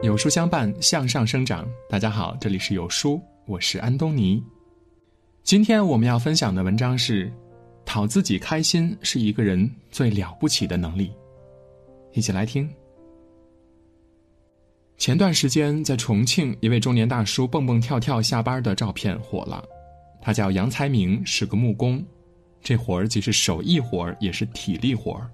[0.00, 1.68] 有书相伴，向上生长。
[1.88, 4.40] 大家好，这里是有书，我是安东尼。
[5.42, 7.32] 今天我们要分享的文章是：
[7.84, 11.10] 讨自己开心是一个人最了不起的能力。
[12.12, 12.70] 一起来听。
[14.98, 19.64] 前段时间在重庆，一位中年大叔蹦蹦跳跳下班的照片火了。
[20.22, 22.04] 他叫杨才明，是个木工，
[22.62, 25.28] 这活儿既是手艺活儿，也是体力活儿。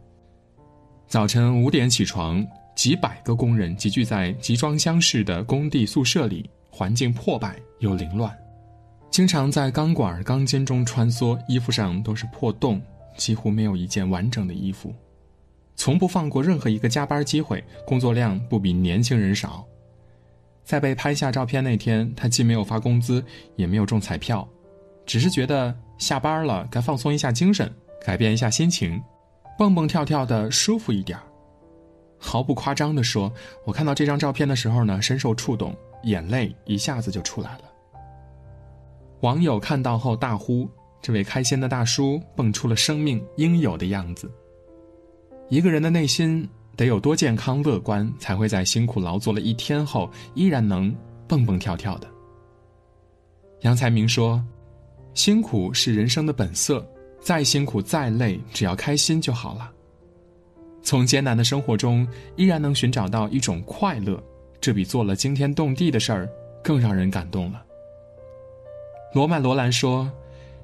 [1.06, 2.42] 早晨五点起床。
[2.74, 8.36] 几百个工人集聚在集装箱式的工地宿舍里，环境破败又凌乱，
[9.10, 12.82] 经常在钢管、钢筋中穿梭，衣服上都是破洞，
[13.16, 14.92] 几乎没有一件完整的衣服，
[15.76, 19.64] 从不放过任何一个加班机会，工作量不比年轻人少。
[20.64, 24.46] 在被拍下照片那天，他既没有发工资，也没有中彩票，
[25.06, 27.72] 只是觉得下班了该放松一下精神，
[28.04, 29.00] 改变一下心情，
[29.56, 31.18] 蹦蹦跳跳的舒服一点
[32.24, 33.30] 毫不夸张地说，
[33.66, 37.64] 我看到这张照片的时候呢，深受触动，眼泪一下子就出来了。
[39.20, 40.66] 网友看到后大呼
[41.02, 44.30] ：“这位开心的大叔蹦出了生命应有的样子。”
[45.50, 50.94] 一个人的内心得有多健康乐观，才会在辛苦劳作了一天后，依然能
[51.28, 52.08] 蹦蹦跳跳的。
[53.60, 54.42] 杨才明说
[55.12, 56.84] ：“辛苦是人生的本色，
[57.20, 59.70] 再辛苦再累，只要开心就好了。”
[60.84, 64.22] 从艰难的生活中依然能寻找到一种快乐，
[64.60, 66.28] 这比做了惊天动地的事儿
[66.62, 67.64] 更让人感动了。
[69.14, 70.10] 罗曼·罗兰说：“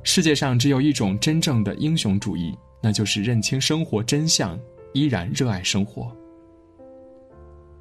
[0.04, 4.60] 世界上只有一种真正的英雄主义，那就是认清生活真相，
[4.92, 6.14] 依然热爱生活。”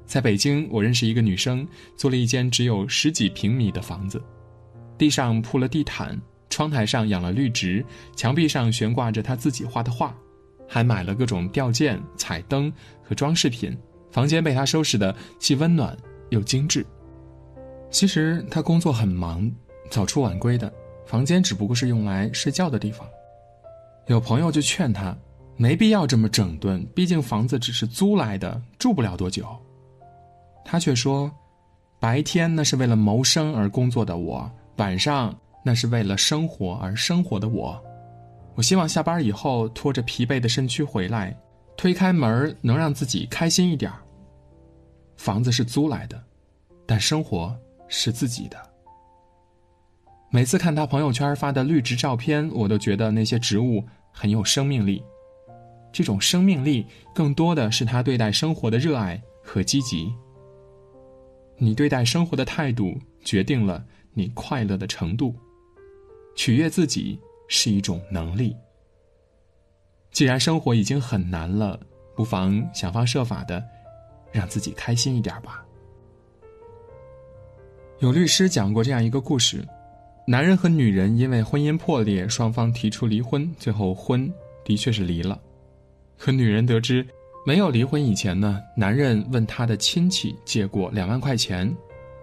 [0.06, 4.20] 在北京，我认识一个女生，租了一间只有十几平米的房子，
[4.96, 7.84] 地上铺了地毯，窗台上养了绿植，
[8.16, 10.16] 墙壁上悬挂着她自己画的画。
[10.72, 13.76] 还买了各种吊件、彩灯和装饰品，
[14.12, 15.96] 房间被他收拾的既温暖
[16.28, 16.86] 又精致。
[17.90, 19.50] 其实他工作很忙，
[19.90, 20.72] 早出晚归的，
[21.04, 23.04] 房间只不过是用来睡觉的地方。
[24.06, 25.16] 有朋友就劝他，
[25.56, 29.44] 没必要这么整顿，毕竟房子只是租来的，住不了多久。
[30.64, 31.28] 他却说，
[31.98, 37.82] 白天那是为了谋生而工作的我，晚上那是为了生活而生活的我。
[38.54, 41.34] 我希望下班以后拖着疲惫的身躯回来，
[41.76, 43.90] 推开门能让自己开心一点
[45.16, 46.22] 房子是租来的，
[46.86, 47.56] 但生活
[47.88, 48.58] 是自己的。
[50.30, 55.02] 每次看他朋友圈发的绿植照片，我都觉得那些植物很有生命力。
[55.92, 60.12] 这种生命力更多的是他对待生活的热爱和积极。
[61.56, 65.34] 你对待生活的态度，决定了你快乐的程度。
[66.36, 67.18] 取悦自己。
[67.50, 68.56] 是一种能力。
[70.12, 71.78] 既然生活已经很难了，
[72.16, 73.62] 不妨想方设法的
[74.32, 75.62] 让自己开心一点吧。
[77.98, 79.62] 有律师讲过这样一个故事：
[80.26, 84.32] 男人和女人因为婚姻破裂，双方提出离婚，最后婚
[84.64, 85.38] 的确是离了。
[86.16, 87.06] 可女人得知
[87.44, 91.74] 没有离婚以前呢，男人问他的亲戚借过两万块钱，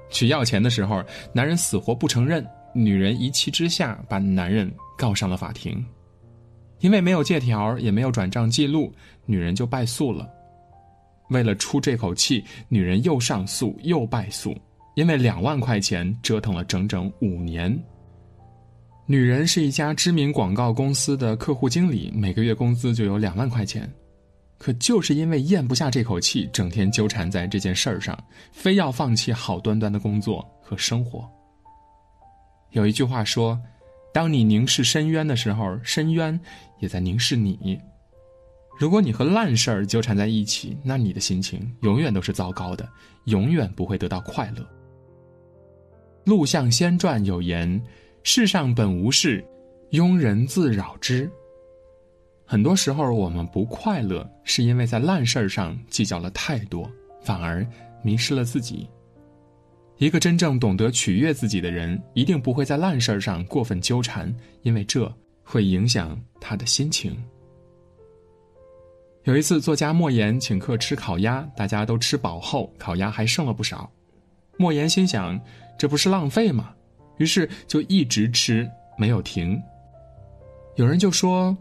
[0.09, 2.45] 去要钱的时候，男人死活不承认。
[2.77, 5.83] 女人一气之下把男人告上了法庭，
[6.79, 8.93] 因为没有借条也没有转账记录，
[9.25, 10.29] 女人就败诉了。
[11.31, 14.55] 为了出这口气，女人又上诉又败诉，
[14.93, 17.75] 因为两万块钱折腾了整整五年。
[19.07, 23.91] 女人是一家知名广告公司的客户经理，每个月工资就有两万块钱，
[24.59, 28.15] 可就是因为咽不下这口气，整天纠缠在这件事儿上，
[28.51, 31.27] 非要放弃好端端的工作和生活。
[32.72, 33.59] 有一句话说
[34.13, 36.39] ：“当你凝视深渊的时候，深渊
[36.79, 37.79] 也在凝视你。”
[38.79, 42.88] 如果你和烂事儿纠缠在一起，那你的心情永远都是糟糕的，
[43.25, 44.61] 永远不会得到快乐。
[46.25, 47.81] 《陆象仙传》有言
[48.22, 49.44] ：“世上本无事，
[49.91, 51.27] 庸人自扰之。”
[52.45, 56.89] 很多时候，我们不快乐，是因为在烂事儿上计较了太多，
[57.21, 57.65] 反而
[58.03, 58.88] 迷失了自己。
[59.97, 65.11] 一个真正懂得取悦自己的人，一定不会在烂事儿上过分纠缠，因为这
[65.44, 67.17] 会影响他的心情。
[69.23, 73.91] 有一次，作家莫言请客吃烤鸭，大家都吃饱后，烤鸭还剩了不少。
[74.55, 75.39] 莫言心想，
[75.79, 76.73] 这不是浪费吗？
[77.17, 79.59] 于是就一直吃，没有停。
[80.75, 81.57] 有人就说：“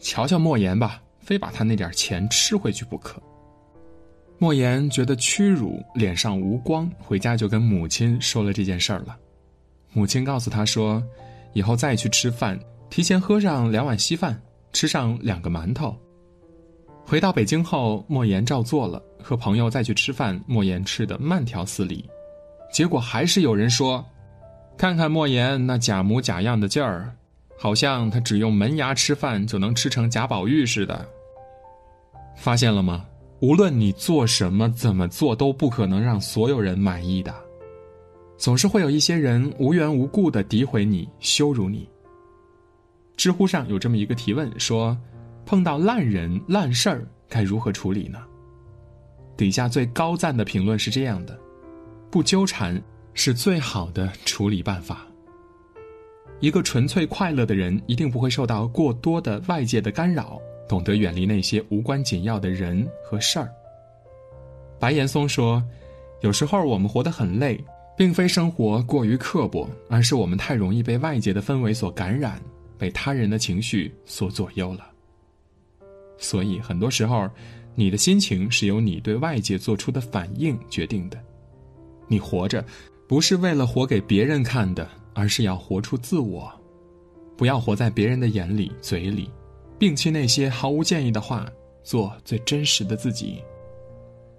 [0.00, 3.22] 瞧瞧莫言吧，非把他那点钱吃回去不可。”
[4.38, 9.16] 莫言觉得屈辱，脸上无光，回家就跟母亲说了这件事儿了。
[9.92, 11.02] 母亲告诉他说
[11.54, 12.58] ：“以后再去吃饭，
[12.90, 14.38] 提前喝上两碗稀饭，
[14.74, 15.96] 吃上两个馒头。”
[17.06, 22.04] 回到北京后，莫言照做了，和朋友再去吃饭，莫言吃的慢条斯理，
[22.70, 24.04] 结果还是有人说
[24.76, 27.10] ：“看看莫言那假模假样的劲儿，
[27.56, 31.08] 好像他只用门牙吃饭就能吃成贾宝玉似的。”
[32.36, 33.06] 发现了吗？
[33.46, 37.32] 无论你做什么、怎么做，都不可能让所有人满意的，
[38.36, 41.88] 总是会有一些人无缘无故的诋毁你、羞辱你。
[43.16, 44.98] 知乎上有这么一个提问说。
[45.44, 48.18] 碰到烂人烂事儿该如何处理呢？
[49.36, 51.38] 底下最高赞的评论是这样的：
[52.10, 52.82] 不纠缠
[53.14, 55.06] 是最好的处理办法。
[56.40, 63.50] 一个纯粹快乐的人，一定不会受到过多的外界的干扰，懂得远离那些无关紧要的人和事儿。
[64.78, 65.62] 白岩松说
[66.22, 67.62] ：“有时候我们活得很累，
[67.96, 72.40] 并非生活过于刻薄，而是我们太容易被外界的氛围所感染，
[72.76, 74.90] 被他人的情绪所左右了。”
[76.18, 77.28] 所以，很多时候，
[77.74, 81.18] 你的心情是由你对外界做出的反应决定的。
[82.08, 82.64] 你活着，
[83.06, 86.50] 不是为了活给别人看的，而是要活出自我。
[87.36, 89.30] 不要活在别人的眼里、嘴里，
[89.78, 91.46] 摒弃那些毫无建议的话，
[91.82, 93.42] 做最真实的自己。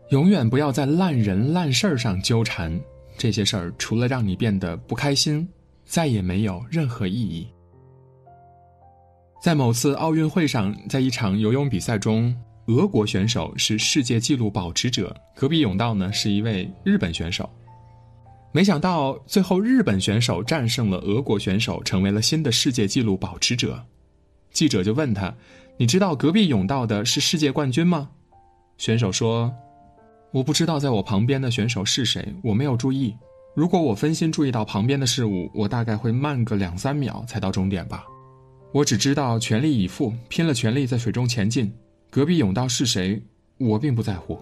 [0.10, 2.80] 永远不要在烂人烂事儿上纠缠，
[3.18, 5.48] 这些事儿除了让你变得不开心，
[5.86, 7.48] 再也没有任何意义。
[9.42, 12.36] 在某次奥运会上，在一场游泳比赛中，
[12.66, 17.48] 俄国选手是世界纪录保持者，隔壁泳道呢是一位日本选手。
[18.52, 23.86] 没想到最后日本选手战胜了俄国选手，成为了新的世界纪录保持者。
[24.58, 25.32] 记者就问他
[25.78, 28.10] ：“你知道隔壁甬道的是世界冠军吗？”
[28.80, 29.54] 选手说
[30.34, 33.16] ：“我不知道，在我旁边的选手是谁，我没有注意。
[33.56, 38.04] 如果我分心注意到旁边的事物，我大概会慢个两三秒才到终点吧。”
[38.74, 41.72] 我只知道全力以赴，拼了全力在水中前进。
[42.10, 43.22] 隔壁甬道是谁，
[43.60, 44.40] 我并不在乎。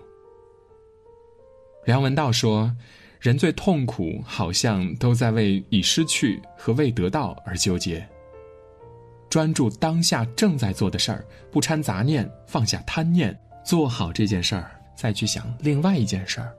[1.84, 2.74] 梁文道说
[3.20, 8.08] ：“人最痛苦，好像都在为已失去和未得到而纠结。
[9.36, 16.56] 专注当下正在做的事儿，不掺杂念，放下贪念，做好这件事儿，再去想另外一件事儿。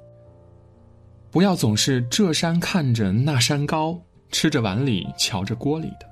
[1.31, 3.99] 不要总是这山看着那山高，
[4.31, 6.07] 吃着碗里，瞧着锅里的。”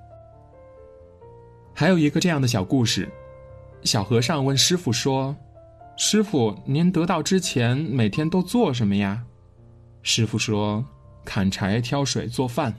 [1.77, 3.13] 还有一个这样的小故事：
[3.83, 5.37] 小和尚问师傅说
[5.99, 9.23] ：“师傅，您得道之前每天都做什么呀？”
[10.03, 10.83] 师傅说
[11.27, 12.75] ：“砍柴、挑水、做饭。”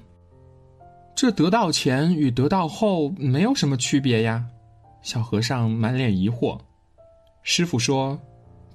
[1.16, 4.46] 这得到前与得到后没有什么区别呀？
[5.02, 6.60] 小和尚满脸疑惑。
[7.42, 8.20] 师傅说：“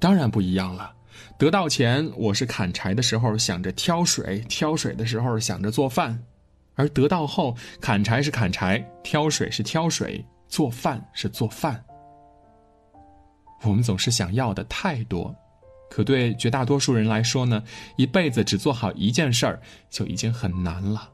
[0.01, 0.91] 当然不一样了。
[1.37, 6.19] 得到前我是砍柴的时候想着挑水，挑水的时候想着做饭。”
[6.77, 11.85] 而得到后，砍柴是砍柴，挑水是挑水，做饭是做饭。
[13.65, 15.35] 我们总是想要的太多，
[15.91, 17.63] 可对绝大多数人来说呢，
[17.97, 19.61] 一辈子只做好一件事儿
[19.91, 21.11] 就已经很难了。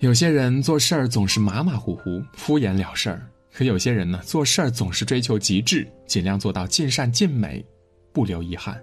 [0.00, 7.64] 有些人做事儿总是马马虎虎、敷衍了事儿，可有些人呢，做事儿总是追求极致，尽量做到尽善尽美，
[8.12, 8.78] 不留遗憾。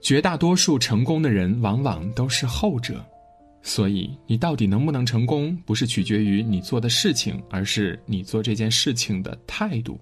[0.00, 3.04] 绝大多数成功的人，往往都是后者。
[3.62, 9.96] 所以，你到底能不能成功，不是取决于你做的事情，而是你做这件事情的态度。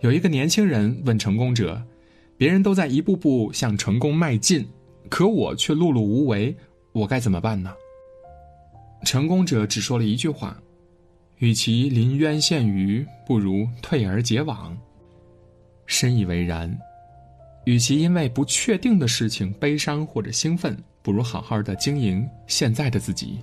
[0.00, 1.80] 有一个年轻人问成功者
[2.38, 4.66] ：“别人都在一步步向成功迈进，
[5.10, 6.56] 可我却碌碌无为，
[6.92, 7.70] 我该怎么办呢？”
[9.04, 10.56] 成功者只说了一句话
[11.38, 14.76] ：“与其临渊羡鱼，不如退而结网。”
[15.86, 16.76] 深以为然。
[17.64, 20.76] 与其因为不确定的事情悲伤或者兴奋。
[21.04, 23.40] 不如好好的经营现在的自己，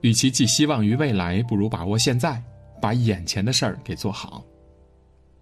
[0.00, 2.42] 与其寄希望于未来，不如把握现在，
[2.82, 4.44] 把眼前的事儿给做好。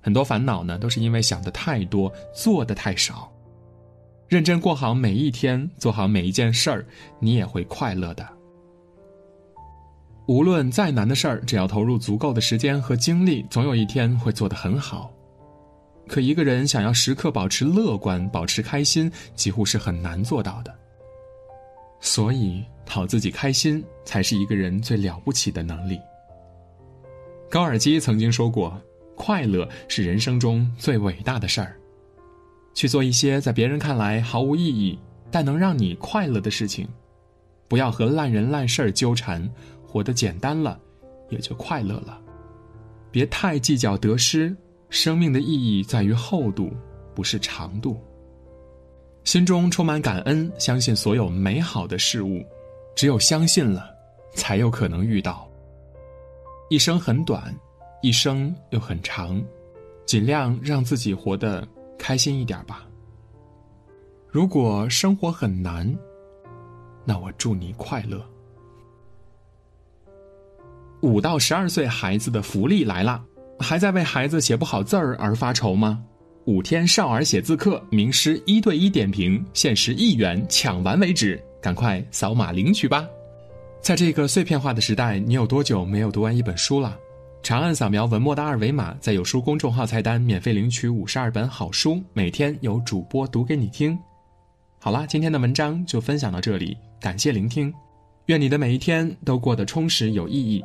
[0.02, 3.32] 很多烦恼呢，都是因为想的太多，做的太少。
[4.28, 6.84] 认真过好每一天，做好每一件事儿，
[7.18, 8.28] 你也会快乐的。
[10.28, 15.10] 无论再难的事儿，只要投入足够的时间和精力，总有一天会做得很好。
[16.06, 20.74] 可一个人想要时刻保持乐观、保持开心，几乎是很难做到的。
[21.98, 25.98] 所以，讨自己开心才是一个人最了不起的能力。
[27.48, 28.78] 高尔基曾经说过
[29.16, 31.74] ：“快乐是人生中最伟大的事儿。”
[32.74, 34.98] 去做一些在别人看来毫无意义，
[35.30, 36.86] 但能让你快乐的事情。
[37.66, 39.46] 不要和烂人烂事儿纠缠，
[39.88, 40.78] 活得简单了，
[41.30, 42.20] 也就快乐了。
[43.10, 44.54] 别太计较得失，
[44.90, 46.70] 生命的意义在于厚度，
[47.14, 47.98] 不是长度。
[49.24, 52.44] 心中充满感恩，相信所有美好的事物。
[52.94, 53.90] 只有相信了，
[54.34, 55.48] 才有可能遇到。
[56.68, 57.54] 一生很短，
[58.02, 59.42] 一生又很长，
[60.04, 61.66] 尽量让自己活得
[61.98, 62.86] 开心一点吧。
[64.28, 65.96] 如果生活很难，
[67.04, 68.22] 那我祝你快乐。
[71.00, 73.22] 五到十二岁孩子的福利来了，
[73.58, 76.02] 还在为孩子写不好字儿而发愁吗？
[76.44, 83.06] 五天少儿写字课，名师一对一点评，限时一元，抢完为止，赶快扫码领取吧！
[83.80, 86.98] 在这个碎片化的时代，你有多久没有读完一本书了？
[87.42, 93.96] 长按扫描文末的二维码，在有书公众号菜单免费领取五十二本好书，每天有主播读给你听。
[94.80, 97.72] 好啦，今天的文章就分享到这里，感谢聆听，
[98.26, 100.64] 愿你的每一天都过得充实有意义。